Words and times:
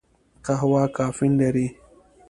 قهوه 0.45 0.83
کافین 0.97 1.31
لري 1.39 1.67